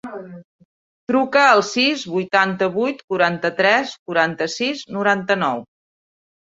Truca 1.11 1.43
al 1.49 1.61
sis, 1.67 2.07
vuitanta-vuit, 2.15 3.05
quaranta-tres, 3.13 3.95
quaranta-sis, 4.05 4.87
noranta-nou. 4.99 5.67